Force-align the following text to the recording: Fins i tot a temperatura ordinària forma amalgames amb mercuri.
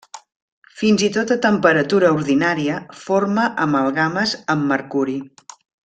Fins 0.79 1.03
i 1.07 1.09
tot 1.17 1.33
a 1.35 1.37
temperatura 1.43 2.11
ordinària 2.17 2.79
forma 3.03 3.45
amalgames 3.69 4.35
amb 4.57 4.67
mercuri. 4.75 5.21